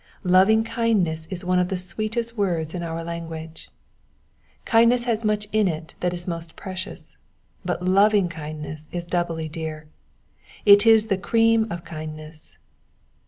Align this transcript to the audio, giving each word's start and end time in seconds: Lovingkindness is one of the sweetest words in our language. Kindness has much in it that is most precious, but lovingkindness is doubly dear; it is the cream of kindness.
Lovingkindness 0.25 1.27
is 1.27 1.45
one 1.45 1.59
of 1.59 1.67
the 1.67 1.77
sweetest 1.77 2.35
words 2.35 2.73
in 2.73 2.81
our 2.81 3.03
language. 3.03 3.69
Kindness 4.65 5.03
has 5.03 5.23
much 5.23 5.47
in 5.51 5.67
it 5.67 5.93
that 5.99 6.11
is 6.11 6.27
most 6.27 6.55
precious, 6.55 7.17
but 7.63 7.83
lovingkindness 7.85 8.89
is 8.91 9.05
doubly 9.05 9.47
dear; 9.47 9.89
it 10.65 10.87
is 10.87 11.05
the 11.05 11.19
cream 11.19 11.71
of 11.71 11.85
kindness. 11.85 12.57